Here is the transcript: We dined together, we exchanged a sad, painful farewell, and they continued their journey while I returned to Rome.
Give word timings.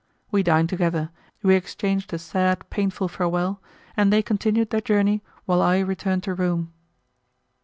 We 0.31 0.41
dined 0.41 0.67
together, 0.67 1.11
we 1.43 1.53
exchanged 1.53 2.11
a 2.11 2.17
sad, 2.17 2.67
painful 2.71 3.07
farewell, 3.07 3.61
and 3.95 4.11
they 4.11 4.23
continued 4.23 4.71
their 4.71 4.81
journey 4.81 5.21
while 5.45 5.61
I 5.61 5.77
returned 5.77 6.23
to 6.23 6.33
Rome. 6.33 6.73